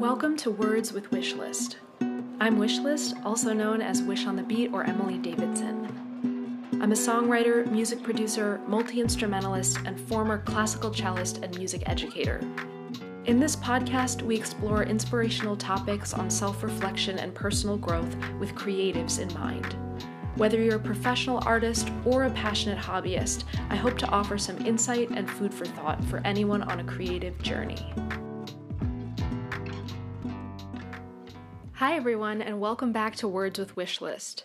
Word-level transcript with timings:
Welcome 0.00 0.36
to 0.38 0.50
Words 0.50 0.92
with 0.92 1.10
Wishlist. 1.10 1.76
I'm 2.38 2.58
Wishlist, 2.58 3.24
also 3.24 3.54
known 3.54 3.80
as 3.80 4.02
Wish 4.02 4.26
on 4.26 4.36
the 4.36 4.42
Beat 4.42 4.70
or 4.74 4.84
Emily 4.84 5.16
Davidson. 5.16 6.68
I'm 6.82 6.92
a 6.92 6.94
songwriter, 6.94 7.66
music 7.72 8.02
producer, 8.02 8.60
multi 8.66 9.00
instrumentalist, 9.00 9.78
and 9.86 9.98
former 9.98 10.42
classical 10.42 10.92
cellist 10.92 11.42
and 11.42 11.56
music 11.56 11.84
educator. 11.86 12.42
In 13.24 13.40
this 13.40 13.56
podcast, 13.56 14.20
we 14.20 14.36
explore 14.36 14.82
inspirational 14.82 15.56
topics 15.56 16.12
on 16.12 16.28
self 16.28 16.62
reflection 16.62 17.18
and 17.18 17.34
personal 17.34 17.78
growth 17.78 18.14
with 18.38 18.54
creatives 18.54 19.18
in 19.18 19.32
mind. 19.32 19.76
Whether 20.36 20.60
you're 20.60 20.76
a 20.76 20.78
professional 20.78 21.42
artist 21.46 21.90
or 22.04 22.24
a 22.24 22.30
passionate 22.32 22.78
hobbyist, 22.78 23.44
I 23.70 23.76
hope 23.76 23.96
to 23.96 24.08
offer 24.08 24.36
some 24.36 24.58
insight 24.58 25.08
and 25.08 25.28
food 25.28 25.54
for 25.54 25.64
thought 25.64 26.04
for 26.04 26.18
anyone 26.18 26.64
on 26.64 26.80
a 26.80 26.84
creative 26.84 27.40
journey. 27.40 27.94
Hi, 31.76 31.94
everyone, 31.94 32.40
and 32.40 32.58
welcome 32.58 32.90
back 32.90 33.16
to 33.16 33.28
Words 33.28 33.58
with 33.58 33.76
Wishlist. 33.76 34.44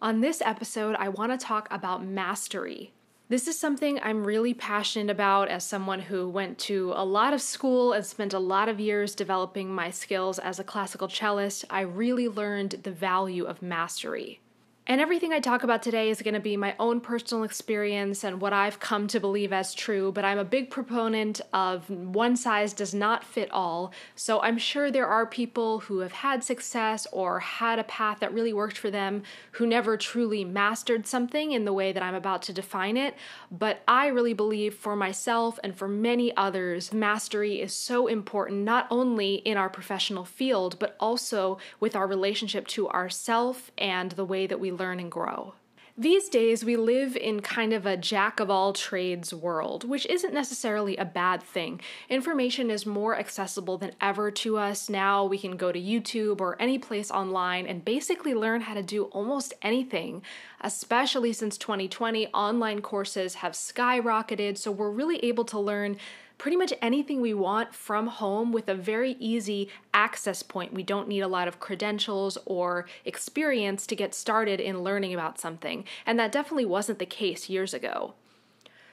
On 0.00 0.22
this 0.22 0.40
episode, 0.40 0.96
I 0.98 1.10
want 1.10 1.30
to 1.30 1.46
talk 1.46 1.68
about 1.70 2.02
mastery. 2.02 2.94
This 3.28 3.46
is 3.46 3.58
something 3.58 4.00
I'm 4.02 4.24
really 4.24 4.54
passionate 4.54 5.12
about 5.12 5.48
as 5.48 5.64
someone 5.64 6.00
who 6.00 6.30
went 6.30 6.56
to 6.60 6.94
a 6.96 7.04
lot 7.04 7.34
of 7.34 7.42
school 7.42 7.92
and 7.92 8.06
spent 8.06 8.32
a 8.32 8.38
lot 8.38 8.70
of 8.70 8.80
years 8.80 9.14
developing 9.14 9.68
my 9.68 9.90
skills 9.90 10.38
as 10.38 10.58
a 10.58 10.64
classical 10.64 11.08
cellist. 11.08 11.66
I 11.68 11.82
really 11.82 12.26
learned 12.26 12.80
the 12.84 12.90
value 12.90 13.44
of 13.44 13.60
mastery. 13.60 14.40
And 14.88 15.00
everything 15.00 15.32
I 15.32 15.40
talk 15.40 15.64
about 15.64 15.82
today 15.82 16.10
is 16.10 16.22
going 16.22 16.34
to 16.34 16.40
be 16.40 16.56
my 16.56 16.76
own 16.78 17.00
personal 17.00 17.42
experience 17.42 18.22
and 18.22 18.40
what 18.40 18.52
I've 18.52 18.78
come 18.78 19.08
to 19.08 19.18
believe 19.18 19.52
as 19.52 19.74
true, 19.74 20.12
but 20.12 20.24
I'm 20.24 20.38
a 20.38 20.44
big 20.44 20.70
proponent 20.70 21.40
of 21.52 21.90
one 21.90 22.36
size 22.36 22.72
does 22.72 22.94
not 22.94 23.24
fit 23.24 23.50
all. 23.50 23.92
So 24.14 24.40
I'm 24.42 24.58
sure 24.58 24.92
there 24.92 25.08
are 25.08 25.26
people 25.26 25.80
who 25.80 25.98
have 25.98 26.12
had 26.12 26.44
success 26.44 27.04
or 27.10 27.40
had 27.40 27.80
a 27.80 27.84
path 27.84 28.20
that 28.20 28.32
really 28.32 28.52
worked 28.52 28.78
for 28.78 28.88
them 28.88 29.24
who 29.52 29.66
never 29.66 29.96
truly 29.96 30.44
mastered 30.44 31.04
something 31.04 31.50
in 31.50 31.64
the 31.64 31.72
way 31.72 31.90
that 31.90 32.04
I'm 32.04 32.14
about 32.14 32.42
to 32.42 32.52
define 32.52 32.96
it. 32.96 33.16
But 33.50 33.82
I 33.88 34.06
really 34.06 34.34
believe 34.34 34.74
for 34.74 34.94
myself 34.94 35.58
and 35.64 35.74
for 35.74 35.88
many 35.88 36.36
others, 36.36 36.92
mastery 36.92 37.60
is 37.60 37.72
so 37.72 38.06
important, 38.06 38.60
not 38.60 38.86
only 38.92 39.34
in 39.34 39.56
our 39.56 39.68
professional 39.68 40.24
field, 40.24 40.78
but 40.78 40.94
also 41.00 41.58
with 41.80 41.96
our 41.96 42.06
relationship 42.06 42.68
to 42.68 42.88
ourself 42.90 43.72
and 43.76 44.12
the 44.12 44.24
way 44.24 44.46
that 44.46 44.60
we 44.60 44.75
learn 44.76 45.00
and 45.00 45.10
grow. 45.10 45.54
These 45.98 46.28
days, 46.28 46.62
we 46.62 46.76
live 46.76 47.16
in 47.16 47.40
kind 47.40 47.72
of 47.72 47.86
a 47.86 47.96
jack 47.96 48.38
of 48.38 48.50
all 48.50 48.74
trades 48.74 49.32
world, 49.32 49.88
which 49.88 50.04
isn't 50.04 50.34
necessarily 50.34 50.94
a 50.98 51.06
bad 51.06 51.42
thing. 51.42 51.80
Information 52.10 52.70
is 52.70 52.84
more 52.84 53.18
accessible 53.18 53.78
than 53.78 53.92
ever 53.98 54.30
to 54.30 54.58
us. 54.58 54.90
Now 54.90 55.24
we 55.24 55.38
can 55.38 55.56
go 55.56 55.72
to 55.72 55.80
YouTube 55.80 56.42
or 56.42 56.60
any 56.60 56.78
place 56.78 57.10
online 57.10 57.66
and 57.66 57.82
basically 57.82 58.34
learn 58.34 58.60
how 58.60 58.74
to 58.74 58.82
do 58.82 59.04
almost 59.04 59.54
anything. 59.62 60.20
Especially 60.60 61.32
since 61.32 61.56
2020, 61.56 62.26
online 62.26 62.82
courses 62.82 63.36
have 63.36 63.52
skyrocketed, 63.52 64.58
so 64.58 64.70
we're 64.70 64.90
really 64.90 65.24
able 65.24 65.44
to 65.46 65.58
learn 65.58 65.96
pretty 66.38 66.56
much 66.56 66.72
anything 66.82 67.20
we 67.20 67.34
want 67.34 67.74
from 67.74 68.06
home 68.06 68.52
with 68.52 68.68
a 68.68 68.74
very 68.74 69.12
easy 69.18 69.68
access 69.94 70.42
point. 70.42 70.72
We 70.72 70.82
don't 70.82 71.08
need 71.08 71.20
a 71.20 71.28
lot 71.28 71.48
of 71.48 71.60
credentials 71.60 72.36
or 72.44 72.86
experience 73.04 73.86
to 73.86 73.96
get 73.96 74.14
started 74.14 74.60
in 74.60 74.82
learning 74.82 75.14
about 75.14 75.40
something. 75.40 75.84
And 76.04 76.18
that 76.18 76.32
definitely 76.32 76.66
wasn't 76.66 76.98
the 76.98 77.06
case 77.06 77.48
years 77.48 77.72
ago. 77.72 78.14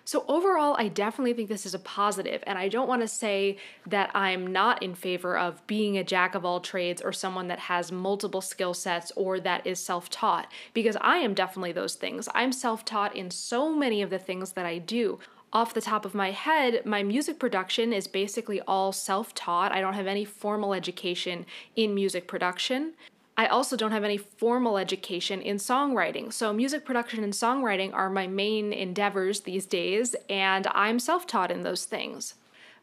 So, 0.05 0.25
overall, 0.27 0.75
I 0.77 0.89
definitely 0.89 1.31
think 1.31 1.47
this 1.47 1.65
is 1.65 1.73
a 1.73 1.79
positive, 1.79 2.43
and 2.45 2.59
I 2.59 2.67
don't 2.67 2.89
want 2.89 3.01
to 3.03 3.07
say 3.07 3.55
that 3.87 4.11
I'm 4.13 4.47
not 4.47 4.83
in 4.83 4.95
favor 4.95 5.37
of 5.37 5.65
being 5.65 5.97
a 5.97 6.03
jack 6.03 6.35
of 6.35 6.43
all 6.43 6.59
trades 6.59 7.01
or 7.01 7.13
someone 7.13 7.47
that 7.47 7.59
has 7.59 7.89
multiple 7.89 8.41
skill 8.41 8.73
sets 8.73 9.13
or 9.15 9.39
that 9.39 9.65
is 9.65 9.79
self 9.79 10.09
taught, 10.09 10.51
because 10.73 10.97
I 10.99 11.19
am 11.19 11.33
definitely 11.33 11.71
those 11.71 11.95
things. 11.95 12.27
I'm 12.35 12.51
self 12.51 12.83
taught 12.83 13.15
in 13.15 13.31
so 13.31 13.73
many 13.73 14.01
of 14.01 14.09
the 14.09 14.19
things 14.19 14.51
that 14.53 14.65
I 14.65 14.77
do 14.77 15.19
off 15.53 15.75
the 15.75 15.81
top 15.81 16.03
of 16.03 16.15
my 16.15 16.31
head, 16.31 16.83
my 16.83 17.03
music 17.03 17.37
production 17.37 17.93
is 17.93 18.07
basically 18.07 18.59
all 18.61 18.91
self 18.91 19.35
taught. 19.35 19.71
I 19.71 19.81
don't 19.81 19.93
have 19.93 20.07
any 20.07 20.25
formal 20.25 20.73
education 20.73 21.45
in 21.75 21.93
music 21.93 22.27
production. 22.27 22.93
I 23.37 23.47
also 23.47 23.77
don't 23.77 23.91
have 23.91 24.03
any 24.03 24.17
formal 24.17 24.77
education 24.77 25.41
in 25.41 25.57
songwriting. 25.57 26.33
So, 26.33 26.53
music 26.53 26.85
production 26.85 27.23
and 27.23 27.33
songwriting 27.33 27.93
are 27.93 28.09
my 28.09 28.27
main 28.27 28.73
endeavors 28.73 29.41
these 29.41 29.65
days, 29.65 30.15
and 30.29 30.67
I'm 30.73 30.99
self 30.99 31.27
taught 31.27 31.51
in 31.51 31.61
those 31.61 31.85
things. 31.85 32.33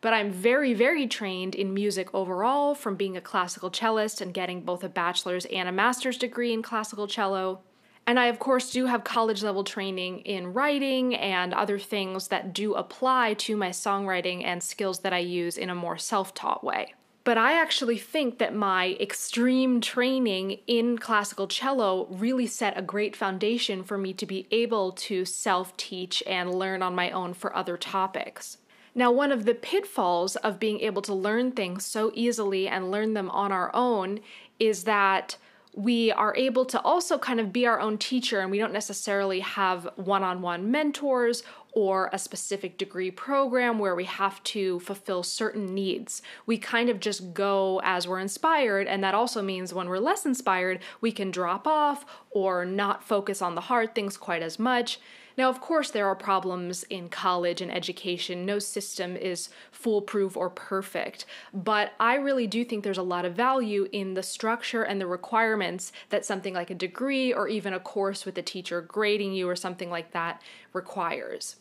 But 0.00 0.14
I'm 0.14 0.32
very, 0.32 0.72
very 0.72 1.06
trained 1.06 1.54
in 1.54 1.74
music 1.74 2.08
overall 2.14 2.74
from 2.74 2.96
being 2.96 3.16
a 3.16 3.20
classical 3.20 3.70
cellist 3.70 4.20
and 4.20 4.32
getting 4.32 4.62
both 4.62 4.82
a 4.82 4.88
bachelor's 4.88 5.44
and 5.46 5.68
a 5.68 5.72
master's 5.72 6.16
degree 6.16 6.52
in 6.52 6.62
classical 6.62 7.06
cello. 7.06 7.60
And 8.06 8.18
I, 8.18 8.26
of 8.26 8.38
course, 8.38 8.70
do 8.70 8.86
have 8.86 9.04
college 9.04 9.42
level 9.42 9.62
training 9.62 10.20
in 10.20 10.52
writing 10.52 11.14
and 11.14 11.54
other 11.54 11.78
things 11.78 12.28
that 12.28 12.52
do 12.52 12.74
apply 12.74 13.34
to 13.34 13.56
my 13.56 13.70
songwriting 13.70 14.44
and 14.44 14.62
skills 14.62 15.00
that 15.00 15.12
I 15.12 15.18
use 15.18 15.56
in 15.56 15.70
a 15.70 15.74
more 15.74 15.98
self 15.98 16.34
taught 16.34 16.64
way. 16.64 16.94
But 17.22 17.36
I 17.36 17.60
actually 17.60 17.98
think 17.98 18.38
that 18.38 18.54
my 18.54 18.96
extreme 18.98 19.80
training 19.80 20.58
in 20.66 20.96
classical 20.96 21.46
cello 21.46 22.06
really 22.10 22.46
set 22.46 22.78
a 22.78 22.82
great 22.82 23.14
foundation 23.14 23.84
for 23.84 23.98
me 23.98 24.14
to 24.14 24.26
be 24.26 24.48
able 24.50 24.92
to 24.92 25.24
self 25.24 25.76
teach 25.76 26.22
and 26.26 26.54
learn 26.54 26.82
on 26.82 26.94
my 26.94 27.10
own 27.10 27.34
for 27.34 27.54
other 27.54 27.76
topics. 27.76 28.56
Now, 28.94 29.12
one 29.12 29.30
of 29.30 29.44
the 29.44 29.54
pitfalls 29.54 30.34
of 30.36 30.58
being 30.58 30.80
able 30.80 31.02
to 31.02 31.14
learn 31.14 31.52
things 31.52 31.84
so 31.86 32.10
easily 32.14 32.66
and 32.66 32.90
learn 32.90 33.14
them 33.14 33.30
on 33.30 33.52
our 33.52 33.70
own 33.74 34.20
is 34.58 34.84
that 34.84 35.36
we 35.74 36.10
are 36.12 36.34
able 36.36 36.64
to 36.66 36.80
also 36.80 37.18
kind 37.18 37.38
of 37.38 37.52
be 37.52 37.66
our 37.66 37.80
own 37.80 37.96
teacher 37.96 38.40
and 38.40 38.50
we 38.50 38.58
don't 38.58 38.72
necessarily 38.72 39.40
have 39.40 39.88
one 39.96 40.24
on 40.24 40.42
one 40.42 40.70
mentors 40.70 41.42
or 41.72 42.10
a 42.12 42.18
specific 42.18 42.76
degree 42.78 43.10
program 43.10 43.78
where 43.78 43.94
we 43.94 44.04
have 44.04 44.42
to 44.42 44.80
fulfill 44.80 45.22
certain 45.22 45.66
needs. 45.66 46.22
We 46.46 46.58
kind 46.58 46.90
of 46.90 46.98
just 46.98 47.32
go 47.32 47.80
as 47.84 48.08
we're 48.08 48.18
inspired, 48.18 48.88
and 48.88 49.04
that 49.04 49.14
also 49.14 49.40
means 49.40 49.72
when 49.72 49.88
we're 49.88 49.98
less 49.98 50.26
inspired, 50.26 50.80
we 51.00 51.12
can 51.12 51.30
drop 51.30 51.66
off 51.66 52.04
or 52.30 52.64
not 52.64 53.04
focus 53.04 53.40
on 53.40 53.54
the 53.54 53.60
hard 53.62 53.94
things 53.94 54.16
quite 54.16 54.42
as 54.42 54.58
much. 54.58 54.98
Now, 55.36 55.48
of 55.48 55.60
course, 55.60 55.90
there 55.90 56.06
are 56.06 56.14
problems 56.14 56.82
in 56.84 57.08
college 57.08 57.60
and 57.60 57.72
education. 57.72 58.44
No 58.44 58.58
system 58.58 59.16
is 59.16 59.48
foolproof 59.70 60.36
or 60.36 60.50
perfect, 60.50 61.24
but 61.54 61.92
I 61.98 62.16
really 62.16 62.46
do 62.46 62.64
think 62.64 62.84
there's 62.84 62.98
a 62.98 63.02
lot 63.02 63.24
of 63.24 63.34
value 63.34 63.88
in 63.92 64.14
the 64.14 64.22
structure 64.22 64.82
and 64.82 65.00
the 65.00 65.06
requirements 65.06 65.92
that 66.10 66.24
something 66.24 66.54
like 66.54 66.70
a 66.70 66.74
degree 66.74 67.32
or 67.32 67.48
even 67.48 67.72
a 67.72 67.80
course 67.80 68.24
with 68.24 68.36
a 68.38 68.42
teacher 68.42 68.80
grading 68.80 69.32
you 69.32 69.48
or 69.48 69.56
something 69.56 69.90
like 69.90 70.12
that 70.12 70.42
requires. 70.72 71.56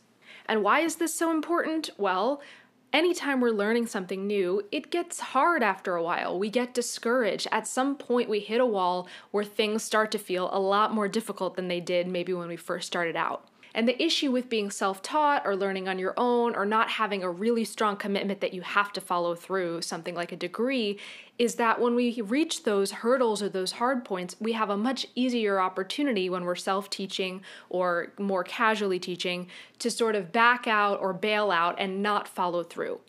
And 0.48 0.64
why 0.64 0.80
is 0.80 0.96
this 0.96 1.14
so 1.14 1.32
important? 1.32 1.92
Well, 1.98 2.42
anytime 2.92 3.40
we're 3.40 3.52
learning 3.52 3.88
something 3.88 4.26
new, 4.26 4.64
it 4.72 4.90
gets 4.90 5.20
hard 5.20 5.64
after 5.64 5.96
a 5.96 6.04
while. 6.04 6.40
We 6.40 6.50
get 6.50 6.74
discouraged. 6.74 7.48
At 7.52 7.68
some 7.68 7.96
point, 7.96 8.30
we 8.30 8.40
hit 8.40 8.62
a 8.62 8.66
wall 8.66 9.08
where 9.32 9.44
things 9.44 9.84
start 9.84 10.12
to 10.12 10.18
feel 10.18 10.50
a 10.52 10.60
lot 10.60 10.94
more 10.94 11.08
difficult 11.08 11.56
than 11.56 11.68
they 11.68 11.80
did 11.80 12.08
maybe 12.08 12.34
when 12.34 12.48
we 12.48 12.56
first 12.56 12.88
started 12.88 13.16
out. 13.16 13.49
And 13.74 13.88
the 13.88 14.02
issue 14.02 14.32
with 14.32 14.50
being 14.50 14.72
self 14.72 15.02
taught 15.02 15.44
or 15.46 15.56
learning 15.56 15.88
on 15.88 16.00
your 16.00 16.14
own 16.18 16.56
or 16.56 16.66
not 16.66 16.90
having 16.92 17.24
a 17.24 17.30
really 17.30 17.64
strong 17.64 17.96
commitment 17.98 18.42
that 18.42 18.54
you 18.54 18.62
have 18.62 18.92
to 18.94 19.02
follow 19.02 19.36
through, 19.36 19.82
something 19.82 20.16
like 20.16 20.32
a 20.32 20.38
degree, 20.38 21.00
is 21.38 21.56
that 21.56 21.80
when 21.80 21.96
we 21.96 22.22
reach 22.22 22.64
those 22.64 22.92
hurdles 22.92 23.42
or 23.42 23.50
those 23.50 23.74
hard 23.74 24.04
points, 24.04 24.36
we 24.40 24.54
have 24.54 24.70
a 24.70 24.78
much 24.78 25.06
easier 25.16 25.60
opportunity 25.60 26.30
when 26.30 26.46
we're 26.46 26.56
self 26.56 26.90
teaching 26.90 27.42
or 27.70 28.12
more 28.18 28.44
casually 28.44 29.00
teaching 29.00 29.48
to 29.80 29.92
sort 29.92 30.16
of 30.16 30.32
back 30.32 30.68
out 30.68 31.00
or 31.00 31.14
bail 31.14 31.52
out 31.52 31.76
and 31.80 32.02
not 32.02 32.28
follow 32.28 32.64
through. 32.64 33.00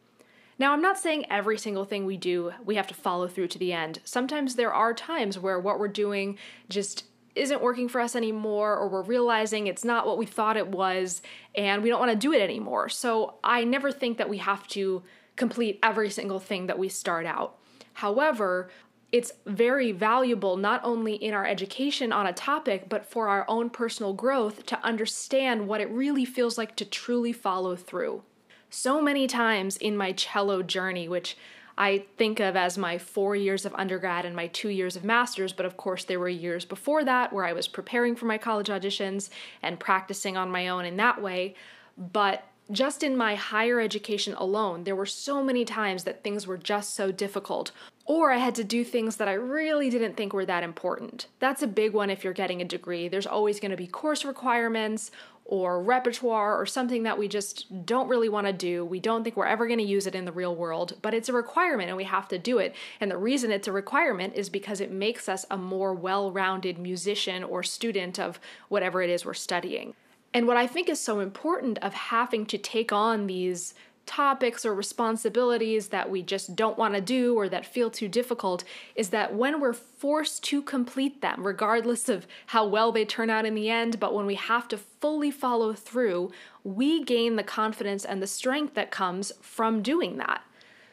Now, 0.60 0.74
I'm 0.74 0.82
not 0.82 0.98
saying 0.98 1.24
every 1.30 1.56
single 1.56 1.86
thing 1.86 2.04
we 2.04 2.18
do 2.18 2.52
we 2.66 2.74
have 2.74 2.86
to 2.88 2.94
follow 2.94 3.26
through 3.28 3.48
to 3.48 3.58
the 3.58 3.72
end. 3.72 4.00
Sometimes 4.04 4.56
there 4.56 4.74
are 4.74 4.92
times 4.92 5.38
where 5.38 5.58
what 5.58 5.80
we're 5.80 5.88
doing 5.88 6.36
just 6.68 7.04
isn't 7.34 7.62
working 7.62 7.88
for 7.88 8.00
us 8.00 8.16
anymore 8.16 8.76
or 8.76 8.88
we're 8.88 9.02
realizing 9.02 9.66
it's 9.66 9.84
not 9.84 10.06
what 10.06 10.18
we 10.18 10.26
thought 10.26 10.56
it 10.56 10.68
was 10.68 11.22
and 11.54 11.82
we 11.82 11.88
don't 11.88 12.00
want 12.00 12.12
to 12.12 12.16
do 12.16 12.32
it 12.32 12.40
anymore. 12.40 12.88
So 12.88 13.34
I 13.44 13.64
never 13.64 13.92
think 13.92 14.18
that 14.18 14.28
we 14.28 14.38
have 14.38 14.66
to 14.68 15.02
complete 15.36 15.78
every 15.82 16.10
single 16.10 16.40
thing 16.40 16.66
that 16.66 16.78
we 16.78 16.88
start 16.88 17.26
out. 17.26 17.56
However, 17.94 18.70
it's 19.12 19.32
very 19.44 19.90
valuable 19.90 20.56
not 20.56 20.80
only 20.84 21.14
in 21.14 21.34
our 21.34 21.46
education 21.46 22.12
on 22.12 22.26
a 22.26 22.32
topic, 22.32 22.88
but 22.88 23.04
for 23.04 23.28
our 23.28 23.44
own 23.48 23.70
personal 23.70 24.12
growth 24.12 24.66
to 24.66 24.84
understand 24.84 25.66
what 25.66 25.80
it 25.80 25.90
really 25.90 26.24
feels 26.24 26.56
like 26.56 26.76
to 26.76 26.84
truly 26.84 27.32
follow 27.32 27.74
through. 27.74 28.22
So 28.68 29.02
many 29.02 29.26
times 29.26 29.76
in 29.76 29.96
my 29.96 30.12
cello 30.12 30.62
journey, 30.62 31.08
which 31.08 31.36
I 31.80 32.04
think 32.18 32.40
of 32.40 32.56
as 32.56 32.76
my 32.76 32.98
four 32.98 33.34
years 33.34 33.64
of 33.64 33.74
undergrad 33.74 34.26
and 34.26 34.36
my 34.36 34.48
two 34.48 34.68
years 34.68 34.96
of 34.96 35.02
master's, 35.02 35.54
but 35.54 35.64
of 35.64 35.78
course, 35.78 36.04
there 36.04 36.20
were 36.20 36.28
years 36.28 36.66
before 36.66 37.04
that 37.04 37.32
where 37.32 37.46
I 37.46 37.54
was 37.54 37.68
preparing 37.68 38.14
for 38.14 38.26
my 38.26 38.36
college 38.36 38.68
auditions 38.68 39.30
and 39.62 39.80
practicing 39.80 40.36
on 40.36 40.50
my 40.50 40.68
own 40.68 40.84
in 40.84 40.98
that 40.98 41.22
way. 41.22 41.54
But 41.96 42.44
just 42.70 43.02
in 43.02 43.16
my 43.16 43.34
higher 43.34 43.80
education 43.80 44.34
alone, 44.34 44.84
there 44.84 44.96
were 44.96 45.06
so 45.06 45.42
many 45.42 45.64
times 45.64 46.04
that 46.04 46.22
things 46.22 46.46
were 46.46 46.58
just 46.58 46.94
so 46.94 47.10
difficult, 47.10 47.72
or 48.04 48.30
I 48.30 48.38
had 48.38 48.54
to 48.56 48.64
do 48.64 48.84
things 48.84 49.16
that 49.16 49.28
I 49.28 49.34
really 49.34 49.90
didn't 49.90 50.16
think 50.16 50.32
were 50.32 50.46
that 50.46 50.62
important. 50.62 51.26
That's 51.38 51.62
a 51.62 51.66
big 51.66 51.92
one 51.92 52.10
if 52.10 52.24
you're 52.24 52.32
getting 52.32 52.60
a 52.60 52.64
degree. 52.64 53.08
There's 53.08 53.26
always 53.26 53.60
going 53.60 53.70
to 53.70 53.76
be 53.76 53.86
course 53.86 54.24
requirements 54.24 55.10
or 55.44 55.82
repertoire 55.82 56.56
or 56.56 56.64
something 56.64 57.02
that 57.02 57.18
we 57.18 57.26
just 57.26 57.84
don't 57.84 58.08
really 58.08 58.28
want 58.28 58.46
to 58.46 58.52
do. 58.52 58.84
We 58.84 59.00
don't 59.00 59.24
think 59.24 59.36
we're 59.36 59.46
ever 59.46 59.66
going 59.66 59.80
to 59.80 59.84
use 59.84 60.06
it 60.06 60.14
in 60.14 60.24
the 60.24 60.32
real 60.32 60.54
world, 60.54 60.94
but 61.02 61.12
it's 61.12 61.28
a 61.28 61.32
requirement 61.32 61.88
and 61.88 61.96
we 61.96 62.04
have 62.04 62.28
to 62.28 62.38
do 62.38 62.58
it. 62.58 62.74
And 63.00 63.10
the 63.10 63.16
reason 63.16 63.50
it's 63.50 63.66
a 63.66 63.72
requirement 63.72 64.34
is 64.36 64.48
because 64.48 64.80
it 64.80 64.92
makes 64.92 65.28
us 65.28 65.44
a 65.50 65.56
more 65.56 65.92
well 65.92 66.30
rounded 66.30 66.78
musician 66.78 67.42
or 67.42 67.64
student 67.64 68.20
of 68.20 68.38
whatever 68.68 69.02
it 69.02 69.10
is 69.10 69.24
we're 69.24 69.34
studying. 69.34 69.94
And 70.32 70.46
what 70.46 70.56
I 70.56 70.66
think 70.66 70.88
is 70.88 71.00
so 71.00 71.20
important 71.20 71.78
of 71.78 71.92
having 71.92 72.46
to 72.46 72.58
take 72.58 72.92
on 72.92 73.26
these 73.26 73.74
topics 74.06 74.64
or 74.64 74.74
responsibilities 74.74 75.88
that 75.88 76.10
we 76.10 76.20
just 76.20 76.56
don't 76.56 76.78
want 76.78 76.94
to 76.94 77.00
do 77.00 77.36
or 77.36 77.48
that 77.48 77.64
feel 77.64 77.90
too 77.90 78.08
difficult 78.08 78.64
is 78.96 79.10
that 79.10 79.34
when 79.34 79.60
we're 79.60 79.72
forced 79.72 80.42
to 80.42 80.62
complete 80.62 81.20
them, 81.20 81.46
regardless 81.46 82.08
of 82.08 82.26
how 82.46 82.66
well 82.66 82.90
they 82.90 83.04
turn 83.04 83.30
out 83.30 83.46
in 83.46 83.54
the 83.54 83.70
end, 83.70 84.00
but 84.00 84.12
when 84.12 84.26
we 84.26 84.34
have 84.34 84.66
to 84.66 84.76
fully 84.76 85.30
follow 85.30 85.72
through, 85.72 86.30
we 86.64 87.04
gain 87.04 87.36
the 87.36 87.44
confidence 87.44 88.04
and 88.04 88.20
the 88.20 88.26
strength 88.26 88.74
that 88.74 88.90
comes 88.90 89.30
from 89.40 89.80
doing 89.80 90.16
that. 90.16 90.42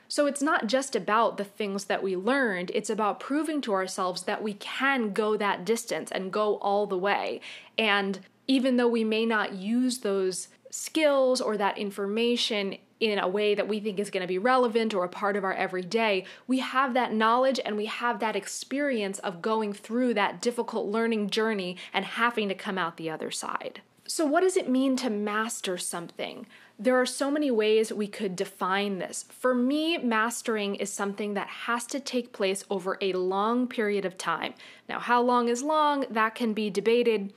So 0.08 0.26
it's 0.26 0.42
not 0.42 0.68
just 0.68 0.96
about 0.96 1.38
the 1.38 1.44
things 1.44 1.86
that 1.86 2.04
we 2.04 2.16
learned, 2.16 2.72
it's 2.74 2.90
about 2.90 3.20
proving 3.20 3.62
to 3.62 3.74
ourselves 3.74 4.24
that 4.24 4.44
we 4.44 4.54
can 4.54 5.12
go 5.12 5.36
that 5.38 5.66
distance 5.66 6.12
and 6.12 6.32
go 6.32 6.58
all 6.58 6.86
the 6.86 6.98
way. 6.98 7.42
And 7.78 8.20
even 8.48 8.78
though 8.78 8.88
we 8.88 9.04
may 9.04 9.26
not 9.26 9.54
use 9.54 10.00
those 10.00 10.48
skills 10.70 11.42
or 11.42 11.58
that 11.58 11.78
information 11.78 12.78
in 13.00 13.20
a 13.20 13.28
way 13.28 13.54
that 13.54 13.68
we 13.68 13.80
think 13.80 14.00
is 14.00 14.10
going 14.10 14.22
to 14.22 14.28
be 14.28 14.40
relevant 14.40 14.94
or 14.94 15.04
a 15.04 15.10
part 15.10 15.36
of 15.36 15.44
our 15.44 15.54
everyday, 15.54 16.26
we 16.48 16.60
have 16.60 16.94
that 16.94 17.14
knowledge 17.14 17.60
and 17.64 17.78
we 17.78 17.86
have 17.86 18.20
that 18.20 18.36
experience 18.36 19.20
of 19.20 19.42
going 19.42 19.72
through 19.74 20.14
that 20.14 20.42
difficult 20.42 20.88
learning 20.88 21.30
journey 21.30 21.78
and 21.94 22.06
having 22.06 22.48
to 22.50 22.56
come 22.56 22.78
out 22.78 22.98
the 22.98 23.10
other 23.10 23.30
side. 23.30 23.82
So, 24.10 24.26
what 24.26 24.40
does 24.40 24.56
it 24.56 24.70
mean 24.70 24.96
to 24.98 25.10
master 25.10 25.78
something? 25.78 26.48
There 26.80 26.96
are 26.96 27.06
so 27.06 27.30
many 27.30 27.52
ways 27.52 27.92
we 27.92 28.08
could 28.08 28.38
define 28.38 29.00
this. 29.00 29.26
For 29.30 29.54
me, 29.54 29.98
mastering 29.98 30.76
is 30.76 30.94
something 30.94 31.34
that 31.34 31.48
has 31.48 31.86
to 31.88 32.00
take 32.00 32.32
place 32.32 32.64
over 32.70 32.98
a 33.02 33.14
long 33.14 33.68
period 33.68 34.06
of 34.06 34.18
time. 34.18 34.54
Now, 34.88 35.00
how 35.00 35.22
long 35.22 35.50
is 35.50 35.62
long? 35.62 36.06
That 36.10 36.36
can 36.36 36.54
be 36.54 36.70
debated. 36.70 37.34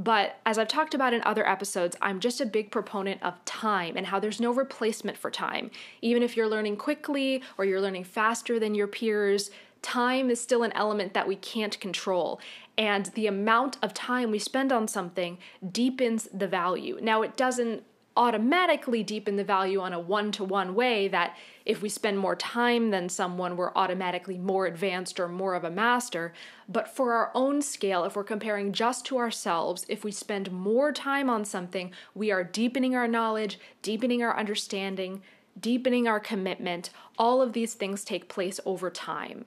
But 0.00 0.36
as 0.46 0.56
I've 0.56 0.66
talked 0.66 0.94
about 0.94 1.12
in 1.12 1.20
other 1.26 1.46
episodes, 1.46 1.94
I'm 2.00 2.20
just 2.20 2.40
a 2.40 2.46
big 2.46 2.70
proponent 2.70 3.22
of 3.22 3.44
time 3.44 3.98
and 3.98 4.06
how 4.06 4.18
there's 4.18 4.40
no 4.40 4.50
replacement 4.50 5.18
for 5.18 5.30
time. 5.30 5.70
Even 6.00 6.22
if 6.22 6.38
you're 6.38 6.48
learning 6.48 6.78
quickly 6.78 7.42
or 7.58 7.66
you're 7.66 7.82
learning 7.82 8.04
faster 8.04 8.58
than 8.58 8.74
your 8.74 8.86
peers, 8.86 9.50
time 9.82 10.30
is 10.30 10.40
still 10.40 10.62
an 10.62 10.72
element 10.72 11.12
that 11.12 11.28
we 11.28 11.36
can't 11.36 11.78
control. 11.80 12.40
And 12.78 13.06
the 13.14 13.26
amount 13.26 13.76
of 13.82 13.92
time 13.92 14.30
we 14.30 14.38
spend 14.38 14.72
on 14.72 14.88
something 14.88 15.36
deepens 15.70 16.30
the 16.32 16.48
value. 16.48 16.98
Now, 17.02 17.20
it 17.20 17.36
doesn't 17.36 17.82
automatically 18.16 19.02
deepen 19.02 19.36
the 19.36 19.44
value 19.44 19.80
on 19.80 19.92
a 19.92 20.00
one 20.00 20.32
to 20.32 20.44
one 20.44 20.74
way 20.74 21.08
that 21.08 21.36
if 21.64 21.80
we 21.82 21.88
spend 21.88 22.18
more 22.18 22.34
time 22.34 22.90
than 22.90 23.08
someone, 23.08 23.56
we're 23.56 23.72
automatically 23.74 24.36
more 24.36 24.66
advanced 24.66 25.20
or 25.20 25.28
more 25.28 25.54
of 25.54 25.64
a 25.64 25.70
master. 25.70 26.32
But 26.68 26.88
for 26.88 27.12
our 27.12 27.30
own 27.34 27.62
scale, 27.62 28.04
if 28.04 28.16
we're 28.16 28.24
comparing 28.24 28.72
just 28.72 29.04
to 29.06 29.18
ourselves, 29.18 29.86
if 29.88 30.04
we 30.04 30.10
spend 30.10 30.50
more 30.50 30.92
time 30.92 31.30
on 31.30 31.44
something, 31.44 31.92
we 32.14 32.30
are 32.30 32.42
deepening 32.42 32.96
our 32.96 33.08
knowledge, 33.08 33.58
deepening 33.82 34.22
our 34.22 34.36
understanding, 34.36 35.22
deepening 35.58 36.08
our 36.08 36.20
commitment. 36.20 36.90
All 37.18 37.40
of 37.40 37.52
these 37.52 37.74
things 37.74 38.04
take 38.04 38.28
place 38.28 38.58
over 38.64 38.90
time. 38.90 39.44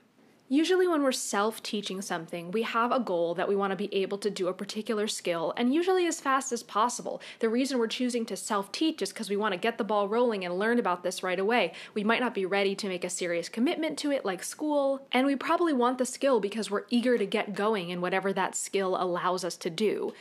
Usually, 0.53 0.87
when 0.87 1.01
we're 1.01 1.11
self 1.13 1.63
teaching 1.63 1.99
something, 2.03 2.51
we 2.51 2.61
have 2.61 2.91
a 2.91 2.99
goal 2.99 3.33
that 3.33 3.47
we 3.47 3.55
want 3.55 3.71
to 3.71 3.75
be 3.75 3.91
able 3.91 4.19
to 4.19 4.29
do 4.29 4.49
a 4.49 4.53
particular 4.53 5.07
skill, 5.07 5.51
and 5.57 5.73
usually 5.73 6.05
as 6.05 6.21
fast 6.21 6.51
as 6.51 6.61
possible. 6.61 7.23
The 7.39 7.49
reason 7.49 7.79
we're 7.79 7.87
choosing 7.87 8.23
to 8.27 8.37
self 8.37 8.71
teach 8.71 9.01
is 9.01 9.11
because 9.11 9.31
we 9.31 9.35
want 9.35 9.53
to 9.53 9.59
get 9.59 9.79
the 9.79 9.83
ball 9.83 10.07
rolling 10.07 10.45
and 10.45 10.59
learn 10.59 10.77
about 10.77 11.01
this 11.01 11.23
right 11.23 11.39
away. 11.39 11.73
We 11.95 12.03
might 12.03 12.19
not 12.19 12.35
be 12.35 12.45
ready 12.45 12.75
to 12.75 12.87
make 12.87 13.03
a 13.03 13.09
serious 13.09 13.49
commitment 13.49 13.97
to 13.97 14.11
it, 14.11 14.25
like 14.25 14.43
school, 14.43 15.07
and 15.11 15.25
we 15.25 15.35
probably 15.35 15.73
want 15.73 15.97
the 15.97 16.05
skill 16.05 16.39
because 16.39 16.69
we're 16.69 16.85
eager 16.91 17.17
to 17.17 17.25
get 17.25 17.55
going 17.55 17.89
in 17.89 17.99
whatever 17.99 18.31
that 18.33 18.55
skill 18.55 18.95
allows 18.95 19.43
us 19.43 19.57
to 19.57 19.71
do. 19.71 20.13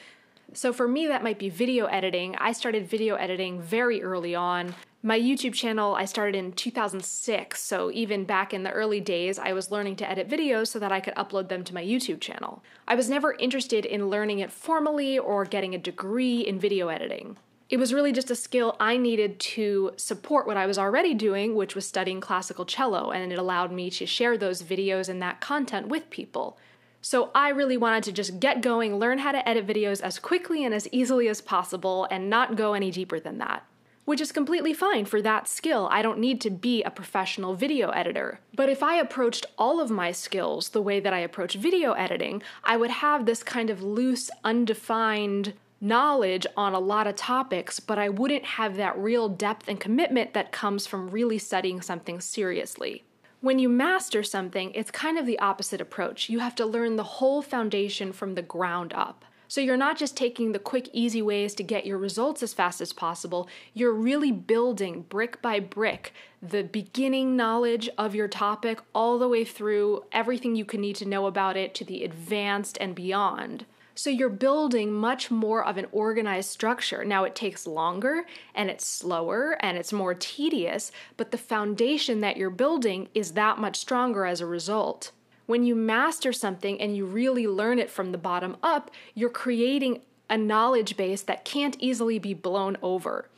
So 0.55 0.73
for 0.73 0.87
me, 0.87 1.07
that 1.07 1.23
might 1.23 1.39
be 1.39 1.49
video 1.49 1.87
editing. 1.87 2.37
I 2.37 2.53
started 2.53 2.87
video 2.87 3.15
editing 3.15 3.61
very 3.61 4.03
early 4.03 4.35
on. 4.35 4.75
My 5.03 5.19
YouTube 5.19 5.55
channel 5.55 5.95
I 5.95 6.05
started 6.05 6.37
in 6.37 6.53
2006, 6.53 7.61
so 7.61 7.91
even 7.91 8.25
back 8.25 8.53
in 8.53 8.63
the 8.63 8.71
early 8.71 9.01
days, 9.01 9.39
I 9.39 9.53
was 9.53 9.71
learning 9.71 9.97
to 9.97 10.09
edit 10.09 10.29
videos 10.29 10.69
so 10.69 10.79
that 10.79 10.93
I 10.93 11.01
could 11.01 11.15
upload 11.15 11.49
them 11.49 11.65
to 11.65 11.75
my 11.75 11.83
YouTube 11.83 12.21
channel. 12.21 12.63
I 12.87 12.95
was 12.95 13.09
never 13.09 13.33
interested 13.33 13.87
in 13.87 14.11
learning 14.11 14.41
it 14.41 14.53
formally 14.53 15.19
or 15.19 15.45
getting 15.45 15.75
a 15.75 15.79
degree 15.79 16.41
in 16.41 16.61
video 16.61 16.89
editing. 16.89 17.39
It 17.71 17.79
was 17.79 17.95
really 17.95 18.13
just 18.13 18.31
a 18.31 18.37
skill 18.37 18.77
I 18.79 18.99
needed 18.99 19.41
to 19.41 19.93
support 19.97 20.47
what 20.47 20.59
I 20.59 20.67
was 20.67 20.79
already 20.79 21.15
doing, 21.15 21.55
which 21.55 21.75
was 21.75 21.87
studying 21.87 22.21
classical 22.21 22.67
cello, 22.67 23.11
and 23.11 23.33
it 23.33 23.39
allowed 23.39 23.73
me 23.73 23.89
to 23.93 24.05
share 24.05 24.37
those 24.37 24.63
videos 24.63 25.09
and 25.09 25.23
that 25.23 25.41
content 25.41 25.89
with 25.89 26.11
people. 26.11 26.59
So 27.03 27.31
I 27.35 27.49
really 27.49 27.77
wanted 27.77 28.05
to 28.05 28.13
just 28.13 28.39
get 28.39 28.63
going, 28.63 28.97
learn 28.97 29.19
how 29.19 29.33
to 29.33 29.47
edit 29.47 29.67
videos 29.67 30.01
as 30.01 30.21
quickly 30.21 30.65
and 30.65 30.73
as 30.73 30.89
easily 30.93 31.29
as 31.29 31.41
possible, 31.41 32.07
and 32.11 32.31
not 32.31 32.55
go 32.55 32.75
any 32.75 32.93
deeper 32.93 33.19
than 33.19 33.39
that. 33.39 33.67
Which 34.05 34.21
is 34.21 34.31
completely 34.31 34.73
fine 34.73 35.05
for 35.05 35.21
that 35.21 35.49
skill. 35.49 35.89
I 35.91 36.01
don't 36.01 36.21
need 36.21 36.41
to 36.43 36.51
be 36.51 36.83
a 36.83 36.91
professional 36.91 37.55
video 37.55 37.91
editor. 37.91 38.39
But 38.55 38.69
if 38.69 38.83
I 38.85 38.97
approached 38.97 39.47
all 39.59 39.81
of 39.81 39.91
my 39.91 40.13
skills 40.13 40.71
the 40.71 40.83
way 40.83 41.01
that 41.01 41.13
I 41.13 41.19
approach 41.19 41.55
video 41.55 41.93
editing, 41.93 42.41
I 42.63 42.77
would 42.77 42.91
have 42.91 43.27
this 43.27 43.43
kind 43.43 43.69
of 43.69 43.83
loose, 43.83 44.31
undefined 44.45 45.55
knowledge 45.81 46.47
on 46.57 46.73
a 46.73 46.79
lot 46.79 47.09
of 47.09 47.17
topics, 47.17 47.81
but 47.81 47.99
I 47.99 48.09
wouldn't 48.09 48.45
have 48.45 48.77
that 48.77 48.97
real 48.97 49.29
depth 49.29 49.67
and 49.67 49.81
commitment 49.81 50.35
that 50.35 50.53
comes 50.53 50.87
from 50.87 51.11
really 51.11 51.39
studying 51.39 51.83
something 51.83 52.21
seriously. 52.21 53.03
When 53.43 53.59
you 53.59 53.69
master 53.69 54.23
something, 54.23 54.71
it's 54.73 54.93
kind 54.93 55.19
of 55.19 55.27
the 55.27 55.41
opposite 55.41 55.81
approach. 55.81 56.29
You 56.29 56.39
have 56.39 56.55
to 56.55 56.65
learn 56.65 56.95
the 56.95 57.03
whole 57.03 57.43
foundation 57.43 58.13
from 58.13 58.37
the 58.37 58.43
ground 58.43 58.93
up. 58.95 59.25
So 59.49 59.61
you're 59.61 59.77
not 59.77 59.99
just 59.99 60.17
taking 60.17 60.53
the 60.53 60.61
quick, 60.61 60.89
easy 60.93 61.23
ways 61.23 61.53
to 61.57 61.65
get 61.65 61.85
your 61.85 61.99
results 61.99 62.45
as 62.45 62.55
fast 62.55 62.81
as 62.81 62.93
possible, 62.93 63.49
you're 63.75 63.93
really 63.93 64.31
building 64.31 65.07
brick 65.09 65.43
by 65.43 65.59
brick 65.59 66.15
the 66.41 66.63
beginning 66.63 67.35
knowledge 67.35 67.89
of 67.99 68.15
your 68.15 68.29
topic 68.29 68.79
all 68.95 69.19
the 69.19 69.29
way 69.29 69.45
through 69.45 70.05
everything 70.13 70.55
you 70.55 70.65
can 70.65 70.81
need 70.81 70.97
to 70.97 71.05
know 71.05 71.27
about 71.27 71.57
it 71.57 71.75
to 71.75 71.85
the 71.85 72.05
advanced 72.05 72.79
and 72.81 72.95
beyond. 72.95 73.67
So 73.95 74.09
you're 74.09 74.31
building 74.31 74.93
much 74.93 75.31
more 75.31 75.65
of 75.65 75.77
an 75.77 75.87
organized 75.93 76.51
structure. 76.51 77.05
Now 77.05 77.25
it 77.25 77.35
takes 77.35 77.67
longer 77.67 78.25
and 78.55 78.71
it's 78.71 78.87
slower 78.87 79.57
and 79.61 79.77
it's 79.77 79.93
more 79.93 80.15
tedious, 80.15 80.93
but 81.17 81.31
the 81.31 81.39
foundation 81.39 82.21
that 82.21 82.37
you're 82.37 82.51
building 82.51 83.09
is 83.15 83.33
that 83.33 83.59
much 83.59 83.77
stronger 83.77 84.25
as 84.25 84.41
a 84.41 84.47
result. 84.47 85.13
When 85.47 85.65
you 85.65 85.75
master 85.75 86.33
something 86.33 86.81
and 86.81 86.97
you 86.97 87.05
really 87.05 87.47
learn 87.47 87.79
it 87.79 87.91
from 87.91 88.13
the 88.13 88.19
bottom 88.19 88.57
up, 88.63 88.91
you're 89.15 89.29
creating 89.29 90.01
a 90.31 90.39
knowledge 90.39 90.97
base 90.97 91.23
that 91.23 91.45
can't 91.45 91.77
easily 91.79 92.19
be 92.19 92.33
blown 92.33 92.79
over. 92.81 93.29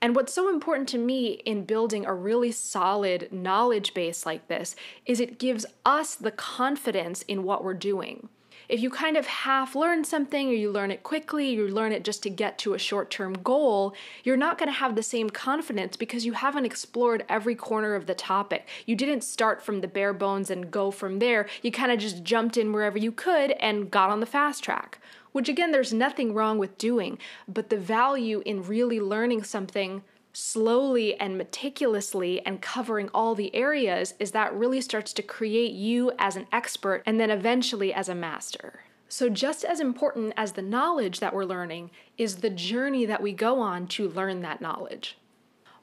And 0.00 0.14
what's 0.14 0.32
so 0.32 0.48
important 0.48 0.88
to 0.90 0.98
me 0.98 1.40
in 1.44 1.64
building 1.64 2.06
a 2.06 2.14
really 2.14 2.52
solid 2.52 3.32
knowledge 3.32 3.94
base 3.94 4.26
like 4.26 4.46
this 4.46 4.76
is 5.06 5.18
it 5.18 5.38
gives 5.38 5.66
us 5.84 6.14
the 6.14 6.30
confidence 6.30 7.22
in 7.22 7.42
what 7.42 7.64
we're 7.64 7.74
doing. 7.74 8.28
If 8.68 8.80
you 8.80 8.90
kind 8.90 9.16
of 9.16 9.26
half 9.26 9.76
learn 9.76 10.02
something 10.04 10.48
or 10.48 10.52
you 10.52 10.70
learn 10.72 10.90
it 10.90 11.02
quickly, 11.02 11.50
you 11.50 11.68
learn 11.68 11.92
it 11.92 12.04
just 12.04 12.22
to 12.24 12.30
get 12.30 12.58
to 12.58 12.74
a 12.74 12.78
short 12.78 13.10
term 13.10 13.34
goal, 13.34 13.94
you're 14.24 14.36
not 14.36 14.58
going 14.58 14.68
to 14.68 14.72
have 14.78 14.96
the 14.96 15.02
same 15.02 15.30
confidence 15.30 15.96
because 15.96 16.26
you 16.26 16.32
haven't 16.32 16.64
explored 16.64 17.24
every 17.28 17.54
corner 17.54 17.94
of 17.94 18.06
the 18.06 18.14
topic. 18.14 18.66
You 18.84 18.96
didn't 18.96 19.22
start 19.22 19.62
from 19.62 19.80
the 19.80 19.88
bare 19.88 20.12
bones 20.12 20.50
and 20.50 20.70
go 20.70 20.90
from 20.90 21.20
there. 21.20 21.48
You 21.62 21.70
kind 21.70 21.92
of 21.92 21.98
just 21.98 22.24
jumped 22.24 22.56
in 22.56 22.72
wherever 22.72 22.98
you 22.98 23.12
could 23.12 23.52
and 23.52 23.90
got 23.90 24.10
on 24.10 24.20
the 24.20 24.26
fast 24.26 24.64
track. 24.64 24.98
Which, 25.30 25.48
again, 25.48 25.70
there's 25.70 25.92
nothing 25.92 26.32
wrong 26.32 26.58
with 26.58 26.78
doing, 26.78 27.18
but 27.46 27.68
the 27.68 27.76
value 27.76 28.42
in 28.46 28.62
really 28.62 29.00
learning 29.00 29.44
something 29.44 30.02
slowly 30.38 31.18
and 31.18 31.38
meticulously 31.38 32.44
and 32.44 32.60
covering 32.60 33.08
all 33.14 33.34
the 33.34 33.54
areas 33.54 34.12
is 34.18 34.32
that 34.32 34.52
really 34.52 34.82
starts 34.82 35.14
to 35.14 35.22
create 35.22 35.72
you 35.72 36.12
as 36.18 36.36
an 36.36 36.46
expert 36.52 37.02
and 37.06 37.18
then 37.18 37.30
eventually 37.30 37.90
as 37.90 38.10
a 38.10 38.14
master. 38.14 38.80
So, 39.08 39.30
just 39.30 39.64
as 39.64 39.80
important 39.80 40.34
as 40.36 40.52
the 40.52 40.60
knowledge 40.60 41.20
that 41.20 41.32
we're 41.34 41.46
learning 41.46 41.90
is 42.18 42.36
the 42.36 42.50
journey 42.50 43.06
that 43.06 43.22
we 43.22 43.32
go 43.32 43.60
on 43.60 43.86
to 43.88 44.10
learn 44.10 44.42
that 44.42 44.60
knowledge. 44.60 45.16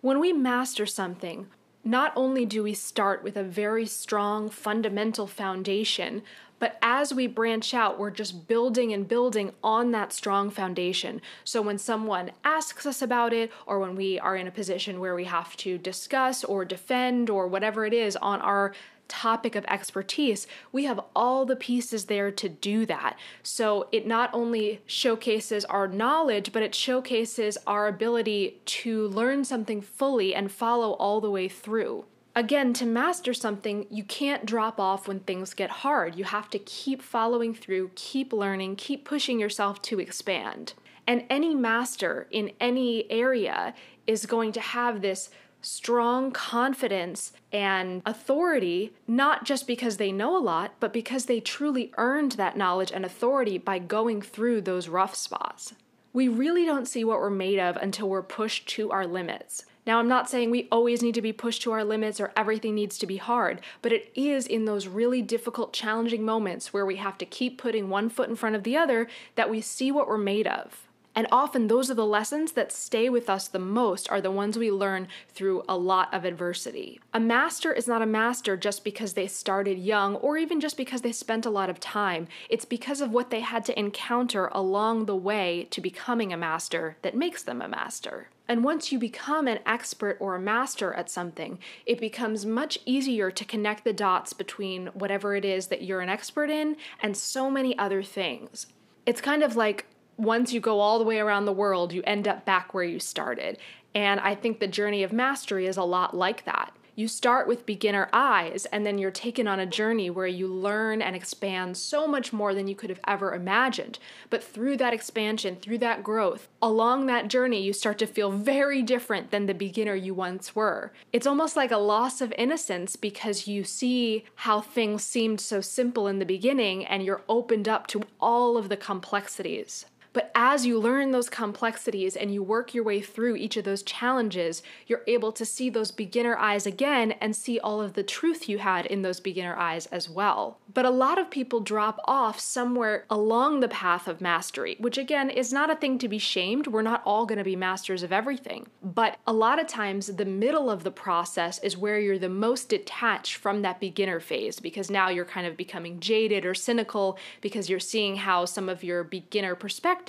When 0.02 0.20
we 0.20 0.32
master 0.34 0.86
something, 0.86 1.48
not 1.84 2.14
only 2.16 2.46
do 2.46 2.62
we 2.62 2.76
start 2.76 3.24
with 3.24 3.36
a 3.36 3.44
very 3.44 3.88
strong 3.88 4.52
fundamental 4.52 5.26
foundation, 5.26 6.22
But 6.64 6.78
as 6.82 7.14
we 7.14 7.28
branch 7.28 7.74
out, 7.74 8.00
we're 8.00 8.10
just 8.10 8.48
building 8.48 8.94
and 8.94 9.06
building 9.06 9.52
on 9.62 9.92
that 9.92 10.14
strong 10.14 10.50
foundation. 10.50 11.20
So 11.44 11.62
when 11.62 11.78
someone 11.78 12.32
asks 12.46 12.86
us 12.86 13.02
about 13.02 13.34
it, 13.34 13.52
or 13.66 13.80
when 13.80 13.98
we 13.98 14.18
are 14.18 14.38
in 14.38 14.48
a 14.48 14.52
position 14.52 15.02
where 15.02 15.14
we 15.14 15.26
have 15.26 15.58
to 15.58 15.78
discuss 15.78 16.42
or 16.42 16.64
defend 16.64 17.30
or 17.30 17.48
whatever 17.48 17.86
it 17.86 17.94
is 17.94 18.16
on 18.16 18.40
our 18.40 18.74
topic 19.10 19.58
of 19.58 19.66
expertise, 19.66 20.48
we 20.72 20.86
have 20.86 21.02
all 21.14 21.46
the 21.46 21.58
pieces 21.58 22.06
there 22.06 22.32
to 22.32 22.48
do 22.48 22.86
that. 22.86 23.20
So 23.44 23.90
it 23.92 24.08
not 24.08 24.30
only 24.32 24.80
showcases 24.86 25.66
our 25.66 25.90
knowledge, 25.90 26.54
but 26.54 26.64
it 26.64 26.74
showcases 26.74 27.58
our 27.68 27.90
ability 27.90 28.62
to 28.68 29.10
learn 29.10 29.44
something 29.44 29.82
fully 29.82 30.34
and 30.34 30.50
follow 30.50 30.94
all 30.94 31.20
the 31.20 31.30
way 31.30 31.50
through. 31.50 32.06
Again, 32.36 32.74
to 32.74 32.86
master 32.88 33.32
something, 33.32 33.86
you 33.92 34.04
can't 34.04 34.46
drop 34.46 34.80
off 34.80 35.08
when 35.08 35.20
things 35.20 35.54
get 35.54 35.70
hard. 35.70 36.16
You 36.16 36.24
have 36.24 36.50
to 36.50 36.60
keep 36.60 37.02
following 37.04 37.54
through, 37.54 37.92
keep 37.94 38.34
learning, 38.34 38.78
keep 38.78 39.06
pushing 39.06 39.40
yourself 39.40 39.84
to 39.84 40.00
expand. 40.00 40.74
And 41.06 41.26
any 41.30 41.54
master 41.54 42.28
in 42.32 42.52
any 42.60 43.10
area 43.12 43.76
is 44.08 44.26
going 44.26 44.52
to 44.54 44.62
have 44.62 45.02
this 45.02 45.30
strong 45.62 46.32
confidence 46.32 47.34
and 47.52 48.02
authority, 48.04 48.94
not 49.08 49.46
just 49.46 49.68
because 49.68 49.98
they 49.98 50.12
know 50.12 50.36
a 50.36 50.42
lot, 50.42 50.74
but 50.80 50.92
because 50.92 51.26
they 51.26 51.40
truly 51.40 51.94
earned 51.98 52.34
that 52.34 52.58
knowledge 52.58 52.92
and 52.92 53.06
authority 53.06 53.60
by 53.60 53.78
going 53.78 54.24
through 54.24 54.62
those 54.62 54.90
rough 54.90 55.14
spots. 55.14 55.74
We 56.14 56.28
really 56.28 56.66
don't 56.66 56.88
see 56.88 57.04
what 57.04 57.20
we're 57.20 57.30
made 57.30 57.60
of 57.60 57.78
until 57.78 58.10
we're 58.10 58.24
pushed 58.24 58.68
to 58.70 58.92
our 58.92 59.06
limits. 59.06 59.66
Now, 59.86 60.00
I'm 60.00 60.08
not 60.08 60.30
saying 60.30 60.50
we 60.50 60.68
always 60.72 61.02
need 61.02 61.16
to 61.16 61.22
be 61.22 61.34
pushed 61.34 61.62
to 61.64 61.72
our 61.72 61.84
limits 61.84 62.20
or 62.20 62.32
everything 62.38 62.76
needs 62.76 62.98
to 63.00 63.08
be 63.08 63.18
hard, 63.18 63.62
but 63.82 63.92
it 63.92 64.12
is 64.16 64.48
in 64.48 64.66
those 64.66 64.88
really 64.88 65.22
difficult, 65.22 65.74
challenging 65.74 66.24
moments 66.24 66.72
where 66.72 66.86
we 66.86 66.96
have 66.96 67.18
to 67.18 67.26
keep 67.26 67.58
putting 67.58 67.90
one 67.90 68.10
foot 68.10 68.30
in 68.30 68.36
front 68.36 68.56
of 68.56 68.64
the 68.64 68.78
other 68.78 69.08
that 69.36 69.50
we 69.50 69.60
see 69.60 69.92
what 69.92 70.08
we're 70.08 70.18
made 70.18 70.48
of. 70.48 70.88
And 71.16 71.28
often 71.32 71.68
those 71.68 71.92
are 71.92 71.96
the 71.96 72.06
lessons 72.06 72.54
that 72.54 72.72
stay 72.72 73.08
with 73.08 73.30
us 73.30 73.48
the 73.48 73.60
most, 73.60 74.10
are 74.10 74.22
the 74.22 74.32
ones 74.32 74.58
we 74.58 74.72
learn 74.72 75.08
through 75.30 75.64
a 75.70 75.78
lot 75.78 76.12
of 76.14 76.26
adversity. 76.26 77.00
A 77.14 77.20
master 77.20 77.72
is 77.72 77.88
not 77.88 78.02
a 78.02 78.08
master 78.08 78.58
just 78.58 78.84
because 78.84 79.14
they 79.14 79.28
started 79.28 79.78
young 79.78 80.16
or 80.16 80.38
even 80.38 80.60
just 80.60 80.76
because 80.76 81.02
they 81.02 81.12
spent 81.12 81.46
a 81.46 81.52
lot 81.52 81.70
of 81.70 81.80
time. 81.80 82.28
It's 82.50 82.66
because 82.66 83.00
of 83.00 83.12
what 83.12 83.30
they 83.30 83.42
had 83.42 83.64
to 83.66 83.80
encounter 83.80 84.48
along 84.52 85.06
the 85.06 85.16
way 85.16 85.68
to 85.70 85.82
becoming 85.82 86.34
a 86.34 86.38
master 86.38 86.98
that 87.04 87.16
makes 87.16 87.44
them 87.44 87.62
a 87.62 87.68
master. 87.68 88.30
And 88.48 88.64
once 88.64 88.92
you 88.92 89.00
become 89.00 89.48
an 89.48 89.60
expert 89.66 90.18
or 90.20 90.36
a 90.36 90.42
master 90.42 90.94
at 90.94 91.10
something, 91.10 91.60
it 91.86 92.00
becomes 92.00 92.46
much 92.46 92.80
easier 92.86 93.32
to 93.32 93.46
connect 93.46 93.84
the 93.84 93.94
dots 93.94 94.34
between 94.34 94.88
whatever 94.88 95.36
it 95.36 95.46
is 95.46 95.68
that 95.68 95.84
you're 95.84 96.02
an 96.02 96.10
expert 96.10 96.50
in 96.50 96.76
and 97.02 97.16
so 97.16 97.50
many 97.50 97.78
other 97.78 98.04
things. 98.04 98.68
It's 99.06 99.22
kind 99.22 99.44
of 99.44 99.56
like 99.56 99.86
once 100.18 100.54
you 100.54 100.60
go 100.60 100.80
all 100.80 101.00
the 101.00 101.06
way 101.06 101.20
around 101.20 101.46
the 101.46 101.54
world, 101.54 101.94
you 101.94 102.04
end 102.06 102.28
up 102.28 102.46
back 102.46 102.74
where 102.74 102.84
you 102.84 103.00
started. 103.00 103.58
And 103.96 104.20
I 104.20 104.36
think 104.36 104.60
the 104.60 104.68
journey 104.68 105.04
of 105.04 105.14
mastery 105.14 105.68
is 105.68 105.78
a 105.78 105.84
lot 105.84 106.16
like 106.16 106.46
that. 106.46 106.74
You 106.96 107.08
start 107.08 107.48
with 107.48 107.66
beginner 107.66 108.08
eyes, 108.14 108.66
and 108.66 108.86
then 108.86 109.00
you're 109.00 109.10
taken 109.10 109.48
on 109.48 109.60
a 109.60 109.66
journey 109.66 110.12
where 110.12 110.28
you 110.28 110.48
learn 110.48 111.02
and 111.02 111.16
expand 111.16 111.76
so 111.76 112.08
much 112.08 112.32
more 112.32 112.54
than 112.54 112.68
you 112.68 112.76
could 112.76 112.92
have 112.92 113.00
ever 113.08 113.34
imagined. 113.34 113.98
But 114.30 114.44
through 114.44 114.78
that 114.78 114.94
expansion, 114.94 115.56
through 115.56 115.80
that 115.80 116.04
growth, 116.04 116.50
along 116.62 117.08
that 117.08 117.30
journey, 117.30 117.64
you 117.64 117.74
start 117.74 117.98
to 117.98 118.06
feel 118.06 118.30
very 118.30 118.84
different 118.84 119.32
than 119.32 119.48
the 119.48 119.56
beginner 119.56 119.96
you 119.96 120.14
once 120.14 120.56
were. 120.56 120.94
It's 121.12 121.26
almost 121.26 121.56
like 121.56 121.72
a 121.72 121.78
loss 121.78 122.22
of 122.22 122.32
innocence 122.38 122.96
because 122.96 123.48
you 123.48 123.64
see 123.64 124.26
how 124.36 124.62
things 124.62 125.04
seemed 125.04 125.42
so 125.42 125.62
simple 125.62 126.08
in 126.08 126.20
the 126.20 126.26
beginning 126.26 126.86
and 126.86 127.04
you're 127.04 127.24
opened 127.28 127.68
up 127.68 127.88
to 127.88 128.04
all 128.22 128.56
of 128.56 128.70
the 128.70 128.78
complexities. 128.78 129.88
But 130.14 130.32
as 130.36 130.66
you 130.66 130.80
learn 130.80 131.12
those 131.12 131.30
complexities 131.30 132.16
and 132.16 132.32
you 132.32 132.44
work 132.44 132.74
your 132.74 132.84
way 132.84 133.02
through 133.02 133.36
each 133.36 133.58
of 133.58 133.66
those 133.66 133.82
challenges, 133.82 134.62
you're 134.86 135.02
able 135.08 135.32
to 135.32 135.44
see 135.44 135.72
those 135.72 135.90
beginner 135.90 136.38
eyes 136.38 136.68
again 136.68 137.14
and 137.14 137.36
see 137.36 137.60
all 137.60 137.82
of 137.82 137.94
the 137.94 138.04
truth 138.04 138.48
you 138.48 138.60
had 138.60 138.86
in 138.86 139.02
those 139.02 139.20
beginner 139.20 139.56
eyes 139.56 139.88
as 139.88 140.08
well. 140.08 140.60
But 140.72 140.86
a 140.86 140.92
lot 140.92 141.18
of 141.18 141.32
people 141.32 141.60
drop 141.60 142.00
off 142.06 142.40
somewhere 142.40 143.06
along 143.10 143.60
the 143.60 143.68
path 143.68 144.08
of 144.08 144.22
mastery, 144.22 144.76
which 144.80 145.00
again 145.00 145.32
is 145.32 145.52
not 145.52 145.72
a 145.72 145.76
thing 145.76 145.98
to 145.98 146.08
be 146.08 146.20
shamed. 146.20 146.68
We're 146.68 146.84
not 146.84 147.02
all 147.06 147.26
going 147.26 147.40
to 147.40 147.44
be 147.44 147.56
masters 147.56 148.04
of 148.04 148.14
everything. 148.14 148.68
But 148.84 149.18
a 149.26 149.34
lot 149.34 149.60
of 149.60 149.68
times, 149.68 150.08
the 150.08 150.26
middle 150.26 150.70
of 150.70 150.84
the 150.84 150.92
process 150.92 151.58
is 151.64 151.78
where 151.78 152.00
you're 152.00 152.20
the 152.20 152.30
most 152.30 152.70
detached 152.70 153.36
from 153.36 153.64
that 153.64 153.80
beginner 153.80 154.20
phase 154.20 154.60
because 154.60 154.92
now 154.92 155.10
you're 155.10 155.26
kind 155.26 155.48
of 155.48 155.58
becoming 155.58 156.00
jaded 156.00 156.46
or 156.46 156.54
cynical 156.54 157.18
because 157.42 157.70
you're 157.70 157.80
seeing 157.80 158.18
how 158.18 158.46
some 158.46 158.70
of 158.70 158.84
your 158.84 159.04
beginner 159.04 159.56
perspective 159.56 160.03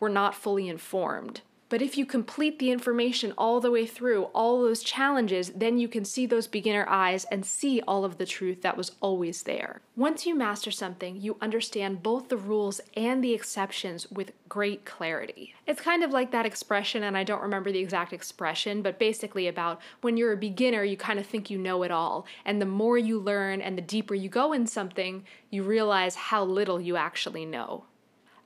were 0.00 0.08
not 0.08 0.34
fully 0.34 0.68
informed. 0.68 1.40
But 1.68 1.82
if 1.82 1.98
you 1.98 2.06
complete 2.06 2.60
the 2.60 2.70
information 2.70 3.34
all 3.36 3.60
the 3.60 3.72
way 3.72 3.86
through 3.86 4.24
all 4.26 4.62
those 4.62 4.84
challenges, 4.84 5.50
then 5.50 5.78
you 5.78 5.88
can 5.88 6.04
see 6.04 6.24
those 6.24 6.46
beginner 6.46 6.86
eyes 6.88 7.24
and 7.24 7.44
see 7.44 7.82
all 7.88 8.04
of 8.04 8.18
the 8.18 8.26
truth 8.26 8.62
that 8.62 8.76
was 8.76 8.92
always 9.00 9.42
there. 9.42 9.80
Once 9.96 10.26
you 10.26 10.36
master 10.36 10.70
something, 10.70 11.20
you 11.20 11.36
understand 11.40 12.04
both 12.04 12.28
the 12.28 12.36
rules 12.36 12.80
and 12.96 13.22
the 13.22 13.34
exceptions 13.34 14.08
with 14.12 14.30
great 14.48 14.84
clarity. 14.84 15.54
It's 15.66 15.80
kind 15.80 16.04
of 16.04 16.12
like 16.12 16.30
that 16.30 16.46
expression, 16.46 17.02
and 17.02 17.16
I 17.16 17.24
don't 17.24 17.42
remember 17.42 17.72
the 17.72 17.80
exact 17.80 18.12
expression, 18.12 18.80
but 18.80 19.00
basically 19.00 19.48
about 19.48 19.80
when 20.02 20.16
you're 20.16 20.32
a 20.32 20.36
beginner, 20.36 20.84
you 20.84 20.96
kind 20.96 21.18
of 21.18 21.26
think 21.26 21.50
you 21.50 21.58
know 21.58 21.82
it 21.82 21.90
all. 21.90 22.26
And 22.44 22.62
the 22.62 22.66
more 22.66 22.96
you 22.96 23.18
learn 23.18 23.60
and 23.60 23.76
the 23.76 23.82
deeper 23.82 24.14
you 24.14 24.28
go 24.28 24.52
in 24.52 24.68
something, 24.68 25.24
you 25.50 25.64
realize 25.64 26.14
how 26.14 26.44
little 26.44 26.80
you 26.80 26.94
actually 26.96 27.44
know. 27.44 27.86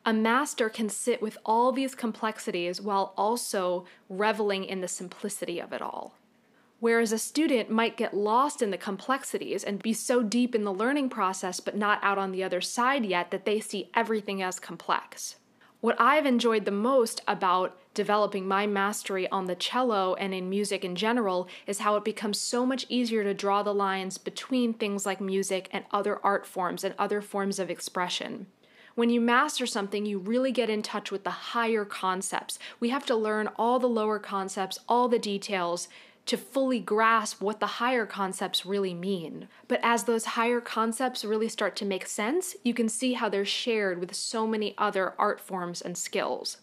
A 0.06 0.14
master 0.14 0.70
can 0.70 0.88
sit 0.88 1.20
with 1.20 1.36
all 1.44 1.72
these 1.72 1.94
complexities 1.94 2.80
while 2.80 3.12
also 3.18 3.84
reveling 4.08 4.64
in 4.64 4.80
the 4.80 4.88
simplicity 4.88 5.60
of 5.60 5.74
it 5.74 5.82
all. 5.82 6.14
Whereas 6.78 7.12
a 7.12 7.18
student 7.18 7.68
might 7.68 7.98
get 7.98 8.14
lost 8.14 8.62
in 8.62 8.70
the 8.70 8.78
complexities 8.78 9.62
and 9.62 9.82
be 9.82 9.92
so 9.92 10.22
deep 10.22 10.54
in 10.54 10.64
the 10.64 10.72
learning 10.72 11.10
process 11.10 11.60
but 11.60 11.76
not 11.76 12.02
out 12.02 12.16
on 12.16 12.32
the 12.32 12.42
other 12.42 12.62
side 12.62 13.04
yet 13.04 13.30
that 13.30 13.44
they 13.44 13.60
see 13.60 13.90
everything 13.94 14.42
as 14.42 14.58
complex. 14.58 15.36
What 15.82 16.00
I've 16.00 16.24
enjoyed 16.24 16.64
the 16.64 16.70
most 16.70 17.20
about 17.28 17.76
developing 17.92 18.48
my 18.48 18.66
mastery 18.66 19.28
on 19.30 19.46
the 19.46 19.54
cello 19.54 20.14
and 20.14 20.32
in 20.32 20.48
music 20.48 20.82
in 20.82 20.94
general 20.96 21.48
is 21.66 21.80
how 21.80 21.96
it 21.96 22.04
becomes 22.04 22.38
so 22.38 22.64
much 22.64 22.86
easier 22.88 23.24
to 23.24 23.34
draw 23.34 23.62
the 23.62 23.74
lines 23.74 24.16
between 24.16 24.72
things 24.72 25.04
like 25.04 25.20
music 25.20 25.68
and 25.72 25.84
other 25.90 26.18
art 26.24 26.46
forms 26.46 26.84
and 26.84 26.94
other 26.98 27.20
forms 27.20 27.58
of 27.58 27.70
expression. 27.70 28.46
When 29.00 29.08
you 29.08 29.22
master 29.22 29.64
something, 29.64 30.04
you 30.04 30.18
really 30.18 30.52
get 30.52 30.68
in 30.68 30.82
touch 30.82 31.10
with 31.10 31.24
the 31.24 31.30
higher 31.30 31.86
concepts. 31.86 32.58
We 32.80 32.90
have 32.90 33.06
to 33.06 33.16
learn 33.16 33.48
all 33.56 33.78
the 33.78 33.88
lower 33.88 34.18
concepts, 34.18 34.78
all 34.86 35.08
the 35.08 35.18
details 35.18 35.88
to 36.26 36.36
fully 36.36 36.80
grasp 36.80 37.40
what 37.40 37.60
the 37.60 37.80
higher 37.80 38.04
concepts 38.04 38.66
really 38.66 38.92
mean. 38.92 39.48
But 39.68 39.80
as 39.82 40.04
those 40.04 40.26
higher 40.36 40.60
concepts 40.60 41.24
really 41.24 41.48
start 41.48 41.76
to 41.76 41.86
make 41.86 42.06
sense, 42.06 42.56
you 42.62 42.74
can 42.74 42.90
see 42.90 43.14
how 43.14 43.30
they're 43.30 43.46
shared 43.46 44.00
with 44.00 44.14
so 44.14 44.46
many 44.46 44.74
other 44.76 45.14
art 45.18 45.40
forms 45.40 45.80
and 45.80 45.96
skills. 45.96 46.58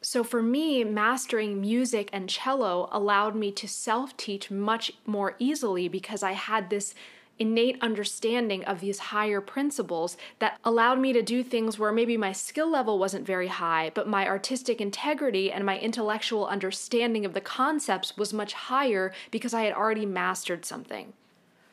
So, 0.00 0.24
for 0.24 0.42
me, 0.42 0.82
mastering 0.82 1.60
music 1.60 2.10
and 2.12 2.28
cello 2.28 2.88
allowed 2.90 3.36
me 3.36 3.52
to 3.52 3.68
self 3.68 4.16
teach 4.16 4.50
much 4.50 4.92
more 5.06 5.36
easily 5.38 5.86
because 5.86 6.24
I 6.24 6.32
had 6.32 6.68
this 6.68 6.96
innate 7.38 7.78
understanding 7.80 8.64
of 8.64 8.80
these 8.80 8.98
higher 8.98 9.40
principles 9.40 10.16
that 10.38 10.58
allowed 10.64 10.98
me 10.98 11.12
to 11.12 11.22
do 11.22 11.42
things 11.42 11.78
where 11.78 11.92
maybe 11.92 12.16
my 12.16 12.32
skill 12.32 12.70
level 12.70 12.98
wasn't 12.98 13.26
very 13.26 13.48
high, 13.48 13.90
but 13.94 14.08
my 14.08 14.26
artistic 14.26 14.80
integrity 14.80 15.50
and 15.52 15.64
my 15.64 15.78
intellectual 15.78 16.46
understanding 16.46 17.24
of 17.24 17.34
the 17.34 17.40
concepts 17.40 18.16
was 18.16 18.32
much 18.32 18.52
higher 18.52 19.12
because 19.30 19.54
I 19.54 19.62
had 19.62 19.74
already 19.74 20.06
mastered 20.06 20.64
something. 20.64 21.12